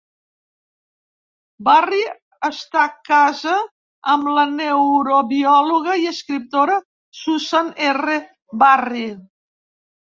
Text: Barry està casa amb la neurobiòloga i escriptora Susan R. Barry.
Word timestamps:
Barry 1.67 1.99
està 2.49 2.87
casa 3.11 3.59
amb 4.15 4.33
la 4.39 4.47
neurobiòloga 4.57 6.01
i 6.07 6.11
escriptora 6.15 6.83
Susan 7.23 7.75
R. 7.95 8.21
Barry. 8.67 9.09